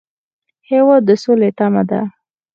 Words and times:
هېواد 0.69 1.01
د 1.07 1.09
سولې 1.23 1.49
تمه 1.57 1.83
ده. 1.89 2.01